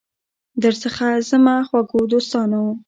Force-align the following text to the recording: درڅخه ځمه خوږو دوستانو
درڅخه 0.61 1.09
ځمه 1.29 1.55
خوږو 1.67 2.01
دوستانو 2.11 2.63